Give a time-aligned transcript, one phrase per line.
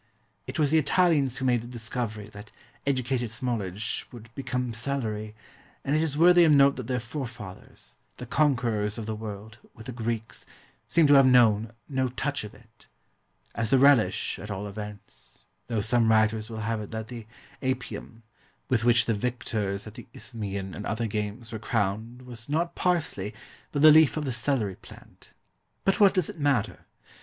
[0.47, 2.51] It was the Italians who made the discovery that
[2.87, 5.35] educated smallage would become celery;
[5.85, 9.85] and it is worthy of note that their forefathers, the conquerors of the world, with
[9.85, 10.47] the Greeks,
[10.89, 12.87] seem to have known "no touch of it"
[13.53, 17.27] as a relish, at all events; though some writers will have it that the
[17.61, 18.23] "Apium,"
[18.69, 23.35] with which the victors at the Isthmian and other games were crowned was not parsley
[23.71, 25.33] but the leaf of the celery plant.
[25.85, 26.87] But what does it matter?